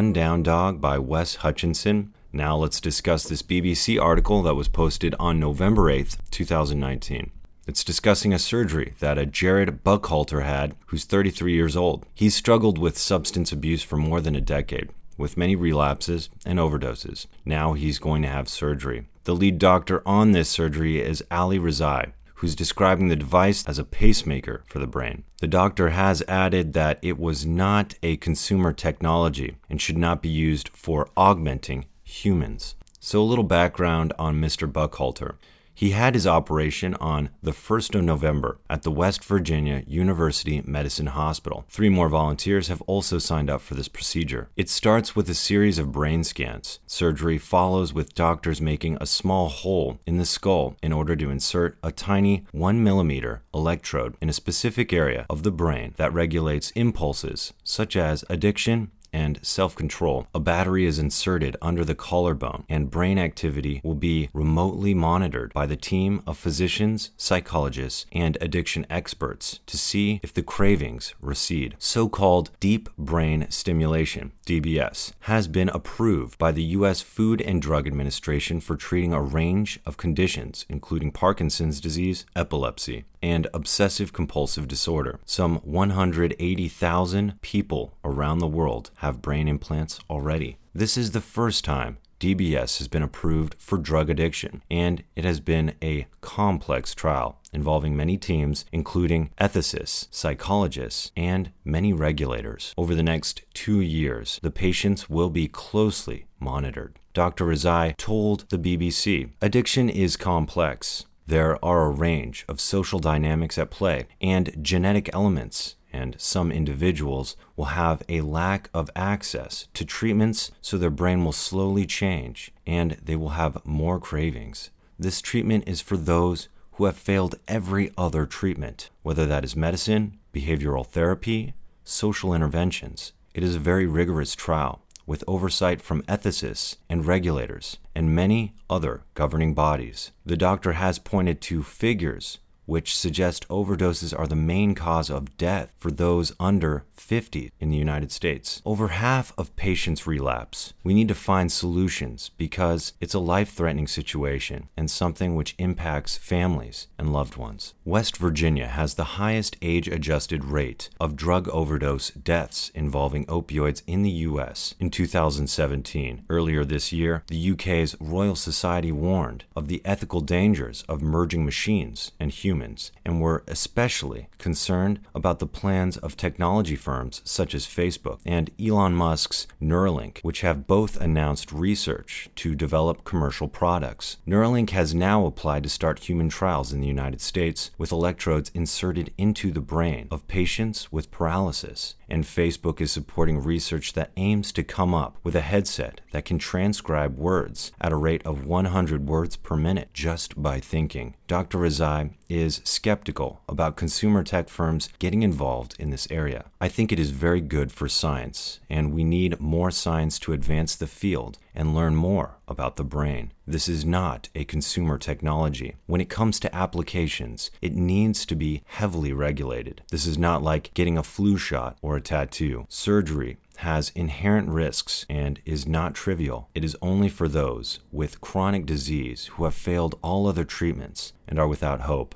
One 0.00 0.14
Down 0.14 0.42
Dog 0.42 0.80
by 0.80 0.98
Wes 0.98 1.34
Hutchinson. 1.44 2.14
Now 2.32 2.56
let's 2.56 2.80
discuss 2.80 3.28
this 3.28 3.42
BBC 3.42 4.00
article 4.00 4.42
that 4.44 4.54
was 4.54 4.66
posted 4.66 5.14
on 5.20 5.38
November 5.38 5.92
8th, 5.92 6.16
2019. 6.30 7.30
It's 7.66 7.84
discussing 7.84 8.32
a 8.32 8.38
surgery 8.38 8.94
that 9.00 9.18
a 9.18 9.26
Gerod 9.26 9.84
Buckhalter 9.84 10.42
had, 10.42 10.74
who's 10.86 11.04
33 11.04 11.52
years 11.52 11.76
old. 11.76 12.06
He's 12.14 12.34
struggled 12.34 12.78
with 12.78 12.96
substance 12.96 13.52
abuse 13.52 13.82
for 13.82 13.98
more 13.98 14.22
than 14.22 14.34
a 14.34 14.40
decade, 14.40 14.88
with 15.18 15.36
many 15.36 15.54
relapses 15.54 16.30
and 16.46 16.58
overdoses. 16.58 17.26
Now 17.44 17.74
he's 17.74 17.98
going 17.98 18.22
to 18.22 18.28
have 18.28 18.48
surgery. 18.48 19.06
The 19.24 19.34
lead 19.34 19.58
doctor 19.58 20.02
on 20.06 20.32
this 20.32 20.48
surgery 20.48 20.98
is 21.02 21.22
Ali 21.30 21.58
Rezai, 21.58 22.12
who's 22.40 22.54
describing 22.54 23.08
the 23.08 23.16
device 23.16 23.66
as 23.66 23.78
a 23.78 23.84
pacemaker 23.84 24.64
for 24.66 24.78
the 24.78 24.86
brain. 24.86 25.24
The 25.40 25.46
doctor 25.46 25.90
has 25.90 26.22
added 26.26 26.72
that 26.72 26.98
it 27.02 27.18
was 27.18 27.44
not 27.44 27.94
a 28.02 28.16
consumer 28.16 28.72
technology 28.72 29.56
and 29.68 29.78
should 29.78 29.98
not 29.98 30.22
be 30.22 30.30
used 30.30 30.70
for 30.70 31.10
augmenting 31.18 31.84
humans. 32.02 32.76
So, 32.98 33.20
a 33.20 33.24
little 33.24 33.44
background 33.44 34.14
on 34.18 34.40
Mr. 34.40 34.70
Buckhalter. 34.70 35.34
He 35.74 35.90
had 35.90 36.14
his 36.14 36.26
operation 36.26 36.94
on 36.96 37.30
the 37.42 37.52
1st 37.52 37.94
of 37.94 38.04
November 38.04 38.58
at 38.68 38.82
the 38.82 38.90
West 38.90 39.24
Virginia 39.24 39.82
University 39.86 40.62
Medicine 40.64 41.06
Hospital. 41.06 41.64
Three 41.68 41.88
more 41.88 42.08
volunteers 42.08 42.68
have 42.68 42.82
also 42.82 43.18
signed 43.18 43.48
up 43.48 43.60
for 43.60 43.74
this 43.74 43.88
procedure. 43.88 44.50
It 44.56 44.68
starts 44.68 45.16
with 45.16 45.28
a 45.30 45.34
series 45.34 45.78
of 45.78 45.92
brain 45.92 46.22
scans. 46.24 46.80
Surgery 46.86 47.38
follows 47.38 47.94
with 47.94 48.14
doctors 48.14 48.60
making 48.60 48.98
a 49.00 49.06
small 49.06 49.48
hole 49.48 50.00
in 50.06 50.18
the 50.18 50.26
skull 50.26 50.76
in 50.82 50.92
order 50.92 51.16
to 51.16 51.30
insert 51.30 51.78
a 51.82 51.92
tiny 51.92 52.44
1 52.52 52.84
millimeter 52.84 53.42
electrode 53.54 54.16
in 54.20 54.28
a 54.28 54.34
specific 54.34 54.92
area 54.92 55.24
of 55.30 55.42
the 55.42 55.50
brain 55.50 55.94
that 55.96 56.12
regulates 56.12 56.70
impulses 56.72 57.52
such 57.64 57.96
as 57.96 58.24
addiction 58.28 58.90
and 59.12 59.38
self 59.42 59.74
control. 59.74 60.26
A 60.34 60.40
battery 60.40 60.86
is 60.86 60.98
inserted 60.98 61.56
under 61.60 61.84
the 61.84 61.94
collarbone, 61.94 62.64
and 62.68 62.90
brain 62.90 63.18
activity 63.18 63.80
will 63.84 63.94
be 63.94 64.28
remotely 64.32 64.94
monitored 64.94 65.52
by 65.52 65.66
the 65.66 65.76
team 65.76 66.22
of 66.26 66.38
physicians, 66.38 67.10
psychologists, 67.16 68.06
and 68.12 68.36
addiction 68.40 68.86
experts 68.90 69.60
to 69.66 69.76
see 69.76 70.20
if 70.22 70.32
the 70.32 70.42
cravings 70.42 71.14
recede. 71.20 71.76
So 71.78 72.08
called 72.08 72.50
deep 72.60 72.88
brain 72.96 73.46
stimulation, 73.50 74.32
DBS, 74.50 75.12
has 75.20 75.46
been 75.46 75.68
approved 75.68 76.36
by 76.36 76.50
the 76.50 76.64
U.S. 76.78 77.00
Food 77.00 77.40
and 77.40 77.62
Drug 77.62 77.86
Administration 77.86 78.58
for 78.58 78.74
treating 78.74 79.12
a 79.12 79.22
range 79.22 79.78
of 79.86 79.96
conditions, 79.96 80.66
including 80.68 81.12
Parkinson's 81.12 81.80
disease, 81.80 82.26
epilepsy, 82.34 83.04
and 83.22 83.46
obsessive 83.54 84.12
compulsive 84.12 84.66
disorder. 84.66 85.20
Some 85.24 85.58
180,000 85.58 87.40
people 87.42 87.94
around 88.04 88.40
the 88.40 88.48
world 88.48 88.90
have 88.96 89.22
brain 89.22 89.46
implants 89.46 90.00
already. 90.10 90.56
This 90.74 90.96
is 90.96 91.12
the 91.12 91.20
first 91.20 91.64
time 91.64 91.98
DBS 92.20 92.76
has 92.78 92.86
been 92.86 93.02
approved 93.02 93.56
for 93.58 93.78
drug 93.78 94.10
addiction, 94.10 94.62
and 94.70 95.02
it 95.16 95.24
has 95.24 95.40
been 95.40 95.74
a 95.82 96.06
complex 96.20 96.94
trial 96.94 97.40
involving 97.50 97.96
many 97.96 98.18
teams, 98.18 98.66
including 98.70 99.30
ethicists, 99.40 100.06
psychologists, 100.10 101.10
and 101.16 101.50
many 101.64 101.94
regulators. 101.94 102.74
Over 102.76 102.94
the 102.94 103.02
next 103.02 103.42
two 103.54 103.80
years, 103.80 104.38
the 104.42 104.50
patients 104.50 105.08
will 105.08 105.30
be 105.30 105.48
closely 105.48 106.26
monitored. 106.38 106.98
Dr. 107.14 107.46
Rezai 107.46 107.96
told 107.96 108.48
the 108.50 108.58
BBC 108.58 109.30
Addiction 109.40 109.88
is 109.88 110.18
complex. 110.18 111.06
There 111.26 111.64
are 111.64 111.86
a 111.86 111.90
range 111.90 112.44
of 112.48 112.60
social 112.60 112.98
dynamics 112.98 113.56
at 113.56 113.70
play 113.70 114.08
and 114.20 114.54
genetic 114.60 115.08
elements, 115.14 115.76
and 115.92 116.14
some 116.18 116.52
individuals 116.52 117.36
will 117.56 117.66
have 117.66 118.02
a 118.08 118.20
lack 118.20 118.70
of 118.72 118.90
access 118.94 119.68
to 119.74 119.84
treatments, 119.84 120.50
so 120.60 120.76
their 120.76 120.90
brain 120.90 121.24
will 121.24 121.32
slowly 121.32 121.86
change 121.86 122.52
and 122.66 122.92
they 123.02 123.16
will 123.16 123.30
have 123.30 123.64
more 123.64 123.98
cravings. 123.98 124.70
This 124.98 125.20
treatment 125.20 125.64
is 125.66 125.80
for 125.80 125.96
those 125.96 126.48
who 126.72 126.84
have 126.84 126.96
failed 126.96 127.36
every 127.48 127.90
other 127.98 128.26
treatment, 128.26 128.90
whether 129.02 129.26
that 129.26 129.44
is 129.44 129.56
medicine, 129.56 130.18
behavioral 130.32 130.86
therapy, 130.86 131.54
social 131.84 132.34
interventions. 132.34 133.12
It 133.34 133.42
is 133.42 133.54
a 133.54 133.60
very 133.60 133.86
rigorous 133.86 134.34
trial 134.34 134.80
with 135.06 135.24
oversight 135.26 135.82
from 135.82 136.02
ethicists 136.02 136.76
and 136.88 137.04
regulators 137.04 137.78
and 137.94 138.14
many 138.14 138.54
other 138.68 139.02
governing 139.14 139.54
bodies. 139.54 140.12
The 140.24 140.36
doctor 140.36 140.72
has 140.72 140.98
pointed 140.98 141.40
to 141.42 141.62
figures 141.62 142.38
which 142.70 142.96
suggest 142.96 143.48
overdoses 143.48 144.16
are 144.16 144.28
the 144.28 144.36
main 144.36 144.76
cause 144.76 145.10
of 145.10 145.36
death 145.36 145.74
for 145.80 145.90
those 145.90 146.32
under 146.38 146.84
50 146.94 147.50
in 147.58 147.68
the 147.68 147.76
United 147.76 148.12
States. 148.12 148.62
Over 148.64 148.88
half 148.88 149.32
of 149.36 149.56
patients 149.56 150.06
relapse. 150.06 150.72
We 150.84 150.94
need 150.94 151.08
to 151.08 151.16
find 151.16 151.50
solutions 151.50 152.30
because 152.38 152.92
it's 153.00 153.12
a 153.12 153.18
life 153.18 153.52
threatening 153.52 153.88
situation 153.88 154.68
and 154.76 154.88
something 154.88 155.34
which 155.34 155.56
impacts 155.58 156.16
families 156.16 156.86
and 156.96 157.12
loved 157.12 157.36
ones. 157.36 157.74
West 157.84 158.16
Virginia 158.16 158.68
has 158.68 158.94
the 158.94 159.18
highest 159.18 159.56
age 159.60 159.88
adjusted 159.88 160.44
rate 160.44 160.90
of 161.00 161.16
drug 161.16 161.48
overdose 161.48 162.10
deaths 162.10 162.70
involving 162.72 163.26
opioids 163.26 163.82
in 163.88 164.02
the 164.04 164.16
U.S. 164.30 164.76
in 164.78 164.90
2017. 164.90 166.24
Earlier 166.28 166.64
this 166.64 166.92
year, 166.92 167.24
the 167.26 167.50
UK's 167.50 167.96
Royal 167.98 168.36
Society 168.36 168.92
warned 168.92 169.42
of 169.56 169.66
the 169.66 169.82
ethical 169.84 170.20
dangers 170.20 170.84
of 170.88 171.02
merging 171.02 171.44
machines 171.44 172.12
and 172.20 172.30
humans 172.30 172.59
and 172.62 173.20
were 173.20 173.44
especially 173.46 174.28
concerned 174.38 175.00
about 175.14 175.38
the 175.38 175.46
plans 175.46 175.96
of 175.96 176.16
technology 176.16 176.76
firms 176.76 177.22
such 177.24 177.54
as 177.54 177.66
Facebook 177.66 178.20
and 178.26 178.50
Elon 178.60 178.94
Musk's 178.94 179.46
Neuralink, 179.60 180.18
which 180.22 180.42
have 180.42 180.66
both 180.66 181.00
announced 181.00 181.52
research 181.52 182.28
to 182.36 182.54
develop 182.54 183.04
commercial 183.04 183.48
products. 183.48 184.18
Neuralink 184.26 184.70
has 184.70 184.94
now 184.94 185.26
applied 185.26 185.62
to 185.62 185.68
start 185.68 186.00
human 186.00 186.28
trials 186.28 186.72
in 186.72 186.80
the 186.80 186.86
United 186.86 187.20
States 187.20 187.70
with 187.78 187.92
electrodes 187.92 188.50
inserted 188.54 189.12
into 189.16 189.50
the 189.50 189.60
brain 189.60 190.08
of 190.10 190.28
patients 190.28 190.92
with 190.92 191.10
paralysis. 191.10 191.94
And 192.08 192.24
Facebook 192.24 192.80
is 192.80 192.90
supporting 192.90 193.42
research 193.42 193.92
that 193.92 194.10
aims 194.16 194.52
to 194.52 194.64
come 194.64 194.94
up 194.94 195.16
with 195.22 195.36
a 195.36 195.40
headset 195.40 196.00
that 196.10 196.24
can 196.24 196.38
transcribe 196.38 197.16
words 197.16 197.72
at 197.80 197.92
a 197.92 197.96
rate 197.96 198.22
of 198.26 198.44
100 198.44 199.06
words 199.08 199.36
per 199.36 199.56
minute 199.56 199.90
just 199.94 200.40
by 200.40 200.58
thinking. 200.58 201.14
Dr. 201.30 201.58
Rezai 201.58 202.10
is 202.28 202.60
skeptical 202.64 203.40
about 203.48 203.76
consumer 203.76 204.24
tech 204.24 204.48
firms 204.48 204.88
getting 204.98 205.22
involved 205.22 205.76
in 205.78 205.90
this 205.90 206.08
area. 206.10 206.46
I 206.60 206.66
think 206.66 206.90
it 206.90 206.98
is 206.98 207.10
very 207.10 207.40
good 207.40 207.70
for 207.70 207.88
science, 207.88 208.58
and 208.68 208.92
we 208.92 209.04
need 209.04 209.38
more 209.38 209.70
science 209.70 210.18
to 210.20 210.32
advance 210.32 210.74
the 210.74 210.88
field 210.88 211.38
and 211.60 211.74
learn 211.74 211.94
more 211.94 212.38
about 212.48 212.76
the 212.76 212.84
brain. 212.84 213.34
This 213.46 213.68
is 213.68 213.84
not 213.84 214.30
a 214.34 214.46
consumer 214.46 214.96
technology. 214.96 215.76
When 215.84 216.00
it 216.00 216.08
comes 216.08 216.40
to 216.40 216.56
applications, 216.56 217.50
it 217.60 217.74
needs 217.74 218.24
to 218.24 218.34
be 218.34 218.62
heavily 218.64 219.12
regulated. 219.12 219.82
This 219.90 220.06
is 220.06 220.16
not 220.16 220.42
like 220.42 220.72
getting 220.72 220.96
a 220.96 221.02
flu 221.02 221.36
shot 221.36 221.76
or 221.82 221.96
a 221.96 222.00
tattoo. 222.00 222.64
Surgery 222.70 223.36
has 223.58 223.92
inherent 223.94 224.48
risks 224.48 225.04
and 225.10 225.38
is 225.44 225.68
not 225.68 225.94
trivial. 225.94 226.48
It 226.54 226.64
is 226.64 226.78
only 226.80 227.10
for 227.10 227.28
those 227.28 227.80
with 227.92 228.22
chronic 228.22 228.64
disease 228.64 229.26
who 229.32 229.44
have 229.44 229.54
failed 229.54 229.98
all 230.00 230.26
other 230.26 230.44
treatments 230.44 231.12
and 231.28 231.38
are 231.38 231.46
without 231.46 231.82
hope. 231.82 232.14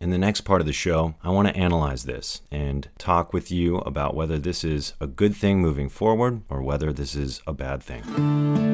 In 0.00 0.10
the 0.10 0.18
next 0.18 0.42
part 0.42 0.60
of 0.60 0.66
the 0.66 0.72
show, 0.72 1.14
I 1.24 1.30
want 1.30 1.48
to 1.48 1.56
analyze 1.56 2.04
this 2.04 2.42
and 2.50 2.88
talk 2.98 3.32
with 3.32 3.50
you 3.50 3.78
about 3.78 4.14
whether 4.14 4.38
this 4.38 4.62
is 4.62 4.92
a 5.00 5.06
good 5.06 5.34
thing 5.34 5.60
moving 5.60 5.88
forward 5.88 6.42
or 6.48 6.62
whether 6.62 6.92
this 6.92 7.16
is 7.16 7.40
a 7.46 7.52
bad 7.52 7.82
thing. 7.82 8.73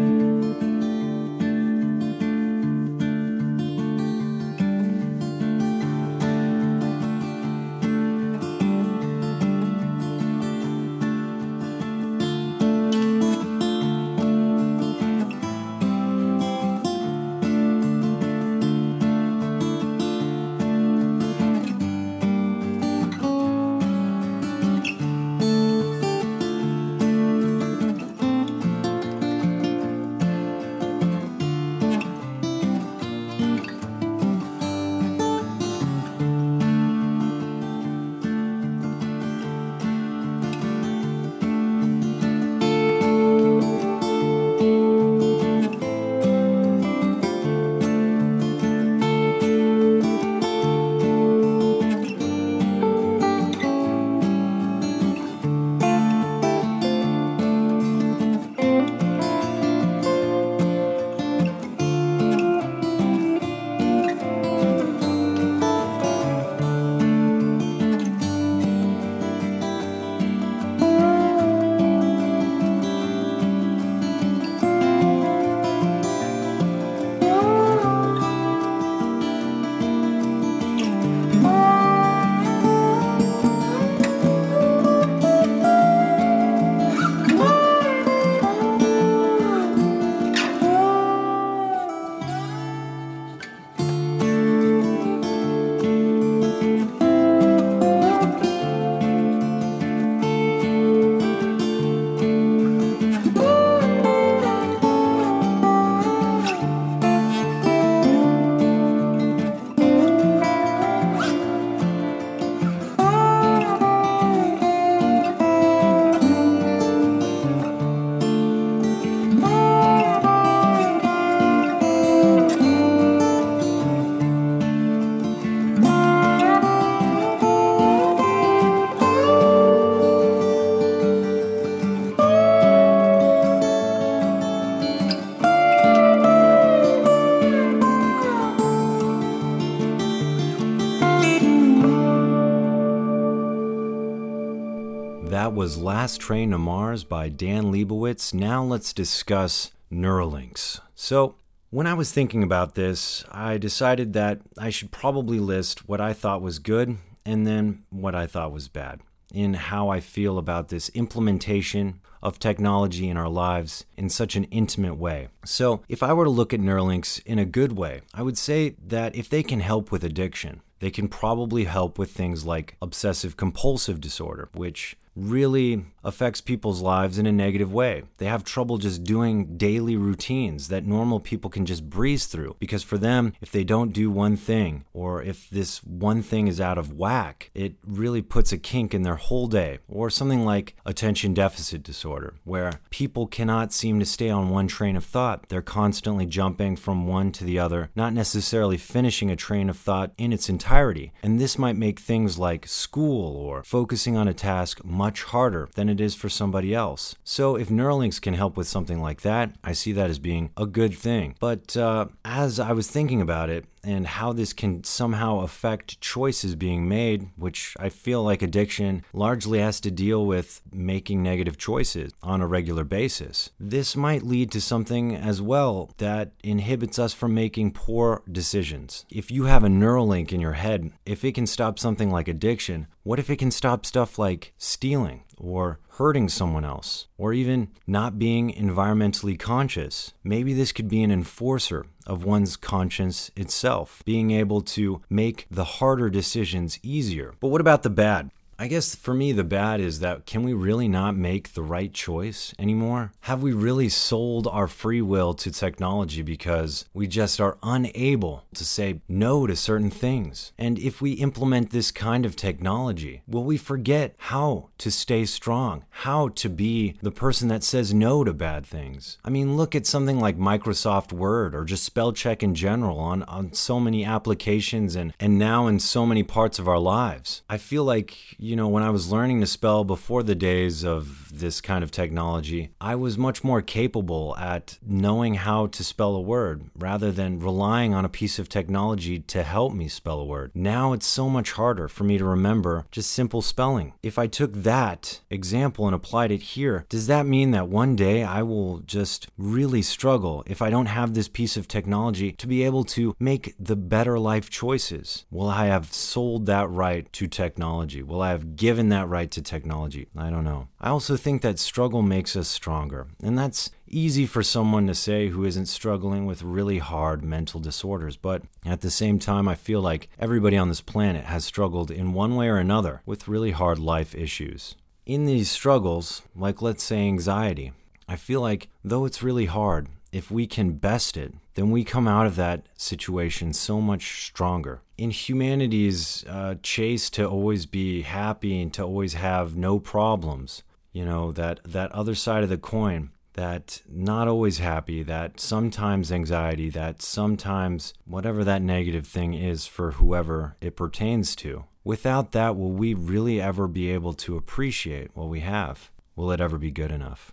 Last 146.10 146.22
Train 146.22 146.50
to 146.50 146.58
Mars 146.58 147.04
by 147.04 147.28
Dan 147.28 147.70
Lebowitz. 147.70 148.34
Now 148.34 148.64
let's 148.64 148.92
discuss 148.92 149.70
Neuralinks. 149.92 150.80
So, 150.96 151.36
when 151.70 151.86
I 151.86 151.94
was 151.94 152.10
thinking 152.10 152.42
about 152.42 152.74
this, 152.74 153.24
I 153.30 153.58
decided 153.58 154.12
that 154.14 154.40
I 154.58 154.70
should 154.70 154.90
probably 154.90 155.38
list 155.38 155.88
what 155.88 156.00
I 156.00 156.12
thought 156.12 156.42
was 156.42 156.58
good 156.58 156.96
and 157.24 157.46
then 157.46 157.84
what 157.90 158.16
I 158.16 158.26
thought 158.26 158.50
was 158.50 158.66
bad 158.66 158.98
in 159.32 159.54
how 159.54 159.88
I 159.88 160.00
feel 160.00 160.36
about 160.36 160.66
this 160.66 160.88
implementation 160.94 162.00
of 162.24 162.40
technology 162.40 163.08
in 163.08 163.16
our 163.16 163.28
lives 163.28 163.84
in 163.96 164.08
such 164.08 164.34
an 164.34 164.44
intimate 164.44 164.96
way. 164.96 165.28
So, 165.44 165.82
if 165.88 166.02
I 166.02 166.12
were 166.12 166.24
to 166.24 166.30
look 166.30 166.52
at 166.52 166.58
Neuralinks 166.58 167.24
in 167.24 167.38
a 167.38 167.44
good 167.44 167.78
way, 167.78 168.00
I 168.12 168.22
would 168.24 168.36
say 168.36 168.74
that 168.84 169.14
if 169.14 169.28
they 169.28 169.44
can 169.44 169.60
help 169.60 169.92
with 169.92 170.02
addiction, 170.02 170.62
they 170.80 170.90
can 170.90 171.06
probably 171.06 171.64
help 171.64 172.00
with 172.00 172.10
things 172.10 172.44
like 172.44 172.76
obsessive 172.82 173.36
compulsive 173.36 174.00
disorder, 174.00 174.48
which 174.54 174.96
really 175.14 175.84
affects 176.02 176.40
people's 176.40 176.80
lives 176.80 177.18
in 177.18 177.26
a 177.26 177.32
negative 177.32 177.72
way. 177.72 178.02
They 178.18 178.26
have 178.26 178.44
trouble 178.44 178.78
just 178.78 179.04
doing 179.04 179.56
daily 179.56 179.96
routines 179.96 180.68
that 180.68 180.86
normal 180.86 181.20
people 181.20 181.50
can 181.50 181.66
just 181.66 181.88
breeze 181.90 182.26
through 182.26 182.56
because 182.58 182.82
for 182.82 182.96
them, 182.96 183.34
if 183.40 183.52
they 183.52 183.64
don't 183.64 183.92
do 183.92 184.10
one 184.10 184.36
thing 184.36 184.84
or 184.92 185.22
if 185.22 185.50
this 185.50 185.82
one 185.84 186.22
thing 186.22 186.48
is 186.48 186.60
out 186.60 186.78
of 186.78 186.92
whack, 186.92 187.50
it 187.54 187.74
really 187.86 188.22
puts 188.22 188.52
a 188.52 188.58
kink 188.58 188.94
in 188.94 189.02
their 189.02 189.16
whole 189.16 189.46
day. 189.46 189.78
Or 189.88 190.08
something 190.10 190.44
like 190.44 190.74
attention 190.86 191.34
deficit 191.34 191.82
disorder, 191.82 192.34
where 192.44 192.80
people 192.90 193.26
cannot 193.26 193.72
seem 193.72 193.98
to 194.00 194.06
stay 194.06 194.30
on 194.30 194.50
one 194.50 194.68
train 194.68 194.96
of 194.96 195.04
thought. 195.04 195.48
They're 195.48 195.62
constantly 195.62 196.26
jumping 196.26 196.76
from 196.76 197.06
one 197.06 197.32
to 197.32 197.44
the 197.44 197.58
other, 197.58 197.90
not 197.94 198.12
necessarily 198.12 198.76
finishing 198.76 199.30
a 199.30 199.36
train 199.36 199.68
of 199.68 199.76
thought 199.76 200.12
in 200.16 200.32
its 200.32 200.48
entirety. 200.48 201.12
And 201.22 201.38
this 201.38 201.58
might 201.58 201.76
make 201.76 202.00
things 202.00 202.38
like 202.38 202.66
school 202.66 203.36
or 203.36 203.62
focusing 203.64 204.16
on 204.16 204.28
a 204.28 204.34
task 204.34 204.84
much 205.00 205.18
harder 205.34 205.64
than 205.76 205.88
it 205.88 206.00
is 206.06 206.14
for 206.14 206.28
somebody 206.28 206.74
else. 206.74 207.14
So 207.24 207.56
if 207.56 207.68
Neuralinks 207.70 208.20
can 208.20 208.34
help 208.34 208.54
with 208.56 208.68
something 208.68 209.00
like 209.00 209.20
that, 209.22 209.46
I 209.70 209.72
see 209.72 209.92
that 209.92 210.10
as 210.10 210.18
being 210.18 210.50
a 210.64 210.66
good 210.66 210.94
thing. 211.06 211.36
But 211.40 211.64
uh, 211.76 212.06
as 212.24 212.60
I 212.60 212.72
was 212.72 212.86
thinking 212.90 213.20
about 213.22 213.48
it, 213.48 213.64
and 213.82 214.06
how 214.06 214.32
this 214.32 214.52
can 214.52 214.84
somehow 214.84 215.40
affect 215.40 216.00
choices 216.00 216.54
being 216.54 216.88
made, 216.88 217.30
which 217.36 217.76
I 217.78 217.88
feel 217.88 218.22
like 218.22 218.42
addiction 218.42 219.04
largely 219.12 219.58
has 219.58 219.80
to 219.80 219.90
deal 219.90 220.26
with 220.26 220.62
making 220.72 221.22
negative 221.22 221.58
choices 221.58 222.12
on 222.22 222.40
a 222.40 222.46
regular 222.46 222.84
basis. 222.84 223.50
This 223.58 223.96
might 223.96 224.22
lead 224.22 224.50
to 224.52 224.60
something 224.60 225.14
as 225.14 225.40
well 225.40 225.90
that 225.98 226.32
inhibits 226.42 226.98
us 226.98 227.12
from 227.12 227.34
making 227.34 227.72
poor 227.72 228.22
decisions. 228.30 229.04
If 229.10 229.30
you 229.30 229.44
have 229.44 229.64
a 229.64 229.68
Neuralink 229.68 230.32
in 230.32 230.40
your 230.40 230.52
head, 230.52 230.92
if 231.06 231.24
it 231.24 231.34
can 231.34 231.46
stop 231.46 231.78
something 231.78 232.10
like 232.10 232.28
addiction, 232.28 232.86
what 233.02 233.18
if 233.18 233.30
it 233.30 233.36
can 233.36 233.50
stop 233.50 233.86
stuff 233.86 234.18
like 234.18 234.52
stealing 234.58 235.24
or 235.38 235.80
hurting 235.92 236.28
someone 236.28 236.64
else 236.64 237.06
or 237.16 237.32
even 237.32 237.68
not 237.86 238.18
being 238.18 238.52
environmentally 238.52 239.38
conscious? 239.38 240.12
Maybe 240.22 240.52
this 240.52 240.72
could 240.72 240.88
be 240.88 241.02
an 241.02 241.10
enforcer 241.10 241.86
of 242.10 242.24
one's 242.24 242.56
conscience 242.56 243.30
itself, 243.36 244.02
being 244.04 244.32
able 244.32 244.60
to 244.60 245.00
make 245.08 245.46
the 245.48 245.64
harder 245.64 246.10
decisions 246.10 246.80
easier. 246.82 247.34
But 247.38 247.48
what 247.48 247.60
about 247.60 247.84
the 247.84 247.90
bad? 247.90 248.30
I 248.60 248.66
guess 248.66 248.94
for 248.94 249.14
me, 249.14 249.32
the 249.32 249.42
bad 249.42 249.80
is 249.80 250.00
that 250.00 250.26
can 250.26 250.42
we 250.42 250.52
really 250.52 250.86
not 250.86 251.16
make 251.16 251.54
the 251.54 251.62
right 251.62 251.90
choice 251.94 252.52
anymore? 252.58 253.10
Have 253.20 253.42
we 253.42 253.54
really 253.54 253.88
sold 253.88 254.46
our 254.46 254.68
free 254.68 255.00
will 255.00 255.32
to 255.32 255.50
technology 255.50 256.20
because 256.20 256.84
we 256.92 257.06
just 257.06 257.40
are 257.40 257.56
unable 257.62 258.44
to 258.52 258.62
say 258.62 259.00
no 259.08 259.46
to 259.46 259.56
certain 259.56 259.88
things? 259.88 260.52
And 260.58 260.78
if 260.78 261.00
we 261.00 261.12
implement 261.12 261.70
this 261.70 261.90
kind 261.90 262.26
of 262.26 262.36
technology, 262.36 263.22
will 263.26 263.44
we 263.44 263.56
forget 263.56 264.14
how 264.18 264.68
to 264.76 264.90
stay 264.90 265.24
strong, 265.24 265.86
how 265.88 266.28
to 266.28 266.50
be 266.50 266.96
the 267.00 267.10
person 267.10 267.48
that 267.48 267.64
says 267.64 267.94
no 267.94 268.24
to 268.24 268.34
bad 268.34 268.66
things? 268.66 269.16
I 269.24 269.30
mean, 269.30 269.56
look 269.56 269.74
at 269.74 269.86
something 269.86 270.20
like 270.20 270.36
Microsoft 270.36 271.14
Word 271.14 271.54
or 271.54 271.64
just 271.64 271.84
spell 271.84 272.12
check 272.12 272.42
in 272.42 272.54
general 272.54 272.98
on, 272.98 273.22
on 273.22 273.54
so 273.54 273.80
many 273.80 274.04
applications 274.04 274.96
and, 274.96 275.14
and 275.18 275.38
now 275.38 275.66
in 275.66 275.80
so 275.80 276.04
many 276.04 276.22
parts 276.22 276.58
of 276.58 276.68
our 276.68 276.78
lives. 276.78 277.40
I 277.48 277.56
feel 277.56 277.84
like, 277.84 278.38
you 278.49 278.49
know, 278.56 278.68
when 278.68 278.82
I 278.82 278.90
was 278.90 279.10
learning 279.10 279.40
to 279.40 279.46
spell 279.46 279.84
before 279.84 280.22
the 280.22 280.34
days 280.34 280.84
of 280.84 281.29
this 281.30 281.60
kind 281.60 281.84
of 281.84 281.90
technology, 281.90 282.70
I 282.80 282.94
was 282.94 283.18
much 283.18 283.44
more 283.44 283.62
capable 283.62 284.36
at 284.36 284.78
knowing 284.86 285.34
how 285.34 285.66
to 285.66 285.84
spell 285.84 286.14
a 286.14 286.20
word 286.20 286.70
rather 286.74 287.12
than 287.12 287.40
relying 287.40 287.94
on 287.94 288.04
a 288.04 288.08
piece 288.08 288.38
of 288.38 288.48
technology 288.48 289.20
to 289.20 289.42
help 289.42 289.72
me 289.72 289.88
spell 289.88 290.20
a 290.20 290.24
word. 290.24 290.52
Now 290.54 290.92
it's 290.92 291.06
so 291.06 291.28
much 291.28 291.52
harder 291.52 291.88
for 291.88 292.04
me 292.04 292.18
to 292.18 292.24
remember 292.24 292.86
just 292.90 293.10
simple 293.10 293.42
spelling. 293.42 293.92
If 294.02 294.18
I 294.18 294.26
took 294.26 294.52
that 294.54 295.20
example 295.30 295.86
and 295.86 295.94
applied 295.94 296.32
it 296.32 296.42
here, 296.42 296.86
does 296.88 297.06
that 297.06 297.26
mean 297.26 297.50
that 297.50 297.68
one 297.68 297.96
day 297.96 298.22
I 298.22 298.42
will 298.42 298.78
just 298.80 299.28
really 299.36 299.82
struggle 299.82 300.42
if 300.46 300.62
I 300.62 300.70
don't 300.70 300.86
have 300.86 301.14
this 301.14 301.28
piece 301.28 301.56
of 301.56 301.68
technology 301.68 302.32
to 302.32 302.46
be 302.46 302.64
able 302.64 302.84
to 302.84 303.14
make 303.18 303.54
the 303.58 303.76
better 303.76 304.18
life 304.18 304.50
choices? 304.50 305.26
Will 305.30 305.48
I 305.48 305.66
have 305.66 305.92
sold 305.92 306.46
that 306.46 306.70
right 306.70 307.12
to 307.12 307.26
technology? 307.26 308.02
Will 308.02 308.22
I 308.22 308.30
have 308.30 308.56
given 308.56 308.88
that 308.90 309.08
right 309.08 309.30
to 309.30 309.42
technology. 309.42 310.06
I 310.16 310.30
don't 310.30 310.44
know. 310.44 310.68
I 310.80 310.90
also 310.90 311.16
think 311.20 311.42
that 311.42 311.58
struggle 311.58 312.02
makes 312.02 312.34
us 312.34 312.48
stronger. 312.48 313.06
And 313.22 313.38
that's 313.38 313.70
easy 313.86 314.26
for 314.26 314.42
someone 314.42 314.86
to 314.86 314.94
say 314.94 315.28
who 315.28 315.44
isn't 315.44 315.66
struggling 315.66 316.26
with 316.26 316.42
really 316.42 316.78
hard 316.78 317.22
mental 317.22 317.60
disorders. 317.60 318.16
But 318.16 318.42
at 318.66 318.80
the 318.80 318.90
same 318.90 319.18
time, 319.18 319.46
I 319.46 319.54
feel 319.54 319.80
like 319.80 320.08
everybody 320.18 320.56
on 320.56 320.68
this 320.68 320.80
planet 320.80 321.24
has 321.26 321.44
struggled 321.44 321.90
in 321.90 322.12
one 322.12 322.34
way 322.34 322.48
or 322.48 322.56
another 322.56 323.02
with 323.06 323.28
really 323.28 323.52
hard 323.52 323.78
life 323.78 324.14
issues. 324.14 324.74
In 325.06 325.26
these 325.26 325.50
struggles, 325.50 326.22
like 326.34 326.60
let's 326.62 326.82
say 326.82 327.06
anxiety, 327.06 327.72
I 328.08 328.16
feel 328.16 328.40
like 328.40 328.68
though 328.82 329.04
it's 329.04 329.22
really 329.22 329.46
hard, 329.46 329.88
if 330.12 330.30
we 330.30 330.46
can 330.46 330.72
best 330.72 331.16
it, 331.16 331.34
then 331.54 331.70
we 331.70 331.84
come 331.84 332.08
out 332.08 332.26
of 332.26 332.36
that 332.36 332.66
situation 332.76 333.52
so 333.52 333.80
much 333.80 334.24
stronger. 334.26 334.80
In 334.96 335.10
humanity's 335.10 336.24
uh, 336.28 336.56
chase 336.62 337.10
to 337.10 337.28
always 337.28 337.66
be 337.66 338.02
happy 338.02 338.60
and 338.60 338.72
to 338.74 338.82
always 338.82 339.14
have 339.14 339.56
no 339.56 339.78
problems, 339.78 340.62
you 340.92 341.04
know, 341.04 341.32
that, 341.32 341.60
that 341.64 341.92
other 341.92 342.14
side 342.14 342.42
of 342.42 342.48
the 342.48 342.58
coin, 342.58 343.10
that 343.34 343.82
not 343.88 344.28
always 344.28 344.58
happy, 344.58 345.02
that 345.02 345.40
sometimes 345.40 346.10
anxiety, 346.10 346.68
that 346.70 347.00
sometimes 347.02 347.94
whatever 348.04 348.44
that 348.44 348.62
negative 348.62 349.06
thing 349.06 349.34
is 349.34 349.66
for 349.66 349.92
whoever 349.92 350.56
it 350.60 350.76
pertains 350.76 351.36
to. 351.36 351.64
Without 351.84 352.32
that, 352.32 352.56
will 352.56 352.72
we 352.72 352.92
really 352.92 353.40
ever 353.40 353.66
be 353.66 353.90
able 353.90 354.14
to 354.14 354.36
appreciate 354.36 355.10
what 355.14 355.28
we 355.28 355.40
have? 355.40 355.90
Will 356.16 356.30
it 356.30 356.40
ever 356.40 356.58
be 356.58 356.70
good 356.70 356.90
enough? 356.90 357.32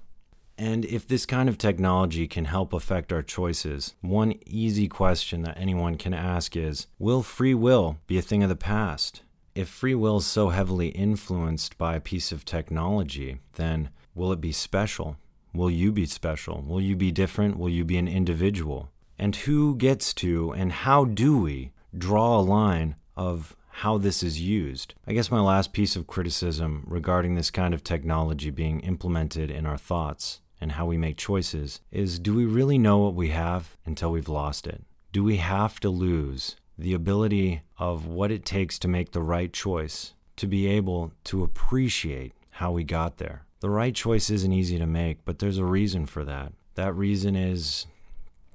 And 0.58 0.86
if 0.86 1.08
this 1.08 1.26
kind 1.26 1.50
of 1.50 1.58
technology 1.58 2.28
can 2.28 2.46
help 2.46 2.74
affect 2.74 3.14
our 3.14 3.22
choices, 3.22 3.94
one 4.02 4.34
easy 4.46 4.88
question 4.88 5.44
that 5.44 5.58
anyone 5.58 5.96
can 5.98 6.14
ask 6.14 6.56
is 6.56 6.88
Will 6.98 7.22
free 7.22 7.54
will 7.54 7.98
be 8.08 8.18
a 8.18 8.24
thing 8.24 8.42
of 8.42 8.50
the 8.50 8.56
past? 8.56 9.22
If 9.58 9.70
free 9.70 9.96
will 9.96 10.18
is 10.18 10.26
so 10.28 10.50
heavily 10.50 10.90
influenced 10.90 11.80
by 11.80 11.96
a 11.96 12.00
piece 12.00 12.32
of 12.32 12.46
technology, 12.46 13.40
then 13.56 13.90
will 14.14 14.32
it 14.32 14.40
be 14.40 14.52
special? 14.52 15.18
Will 15.52 15.72
you 15.72 15.92
be 15.92 16.06
special? 16.06 16.62
Will 16.62 16.80
you 16.80 16.96
be 16.96 17.12
different? 17.12 17.58
Will 17.58 17.68
you 17.68 17.84
be 17.84 17.98
an 17.98 18.08
individual? 18.08 18.92
And 19.18 19.36
who 19.36 19.76
gets 19.76 20.14
to 20.22 20.52
and 20.52 20.72
how 20.72 21.06
do 21.06 21.40
we 21.40 21.72
draw 21.98 22.40
a 22.40 22.42
line 22.42 22.98
of 23.16 23.56
how 23.82 23.98
this 23.98 24.22
is 24.22 24.40
used. 24.40 24.94
I 25.08 25.14
guess 25.14 25.32
my 25.32 25.42
last 25.42 25.74
piece 25.74 25.96
of 25.96 26.06
criticism 26.06 26.84
regarding 26.86 27.34
this 27.34 27.50
kind 27.50 27.74
of 27.74 27.84
technology 27.84 28.52
being 28.52 28.82
implemented 28.82 29.50
in 29.50 29.66
our 29.66 29.78
thoughts 29.78 30.40
and 30.62 30.74
how 30.74 30.86
we 30.86 30.98
make 30.98 31.18
choices 31.18 31.82
is 31.92 32.20
do 32.20 32.36
we 32.36 32.46
really 32.46 32.78
know 32.78 33.00
what 33.00 33.16
we 33.16 33.30
have 33.30 33.76
until 33.88 34.12
we've 34.12 34.30
lost 34.30 34.68
it? 34.68 34.84
Do 35.12 35.24
we 35.24 35.38
have 35.38 35.80
to 35.80 35.90
lose 35.90 36.58
the 36.78 36.94
ability 36.94 37.62
of 37.78 38.06
what 38.06 38.32
it 38.32 38.46
takes 38.46 38.78
to 38.80 38.88
make 38.88 39.12
the 39.12 39.22
right 39.22 39.52
choice 39.52 40.14
to 40.36 40.48
be 40.48 40.68
able 40.68 41.12
to 41.26 41.44
appreciate 41.44 42.34
how 42.52 42.72
we 42.72 42.84
got 42.84 43.18
there? 43.18 43.44
The 43.60 43.70
right 43.70 43.96
choice 43.96 44.30
isn't 44.30 44.54
easy 44.54 44.78
to 44.78 44.86
make, 44.86 45.26
but 45.26 45.40
there's 45.40 45.58
a 45.58 45.66
reason 45.66 46.06
for 46.06 46.24
that. 46.26 46.54
That 46.76 46.94
reason 46.94 47.36
is 47.36 47.88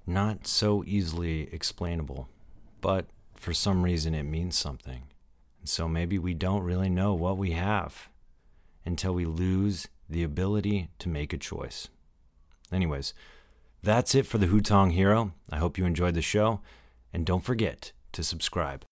not 0.07 0.47
so 0.47 0.85
easily 0.87 1.53
explainable, 1.53 2.29
but 2.81 3.07
for 3.35 3.53
some 3.53 3.83
reason 3.83 4.15
it 4.15 4.23
means 4.23 4.57
something. 4.57 5.03
And 5.59 5.69
so 5.69 5.89
maybe 5.89 6.19
we 6.19 6.35
don't 6.35 6.63
really 6.63 6.89
know 6.89 7.15
what 7.15 7.37
we 7.37 7.53
have 7.53 8.09
until 8.85 9.15
we 9.15 9.25
lose 9.25 9.89
the 10.09 10.23
ability 10.23 10.89
to 11.01 11.09
make 11.09 11.33
a 11.33 11.39
choice. 11.39 11.89
Anyways, 12.73 13.15
that's 13.83 14.15
it 14.15 14.27
for 14.27 14.39
the 14.39 14.47
Hutong 14.47 14.93
Hero. 14.93 15.33
I 15.51 15.59
hope 15.59 15.79
you 15.79 15.85
enjoyed 15.85 16.15
the 16.15 16.23
show, 16.23 16.61
and 17.13 17.27
don't 17.27 17.45
forget 17.45 17.93
to 18.13 18.23
subscribe. 18.23 18.92